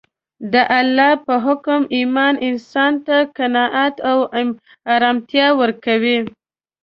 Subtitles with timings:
[0.53, 4.17] د الله په حکم ایمان انسان ته قناعت او
[4.95, 6.19] ارامتیا ورکوي